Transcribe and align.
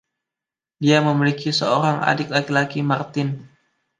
Dia 0.83 0.97
memiliki 1.09 1.49
seorang 1.59 1.97
adik 2.11 2.27
laki-laki, 2.35 2.79
Martin. 2.91 3.27